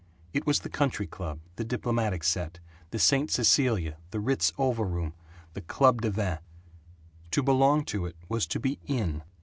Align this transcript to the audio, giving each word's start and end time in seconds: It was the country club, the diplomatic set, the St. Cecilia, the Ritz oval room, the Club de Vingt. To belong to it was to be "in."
It 0.33 0.47
was 0.47 0.61
the 0.61 0.67
country 0.71 1.05
club, 1.05 1.41
the 1.57 1.63
diplomatic 1.63 2.23
set, 2.23 2.59
the 2.89 2.97
St. 2.97 3.29
Cecilia, 3.29 3.97
the 4.09 4.19
Ritz 4.19 4.51
oval 4.57 4.85
room, 4.85 5.13
the 5.53 5.61
Club 5.61 6.01
de 6.01 6.09
Vingt. 6.09 6.39
To 7.29 7.43
belong 7.43 7.85
to 7.85 8.07
it 8.07 8.15
was 8.27 8.47
to 8.47 8.59
be 8.59 8.79
"in." 8.87 9.21